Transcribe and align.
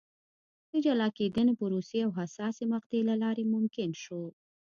د 0.69 0.73
جلا 0.85 1.07
کېدنې 1.17 1.53
پروسې 1.59 1.99
او 2.05 2.11
حساسې 2.19 2.63
مقطعې 2.73 3.01
له 3.09 3.15
لارې 3.23 3.43
ممکن 3.53 3.89
شو. 4.03 4.23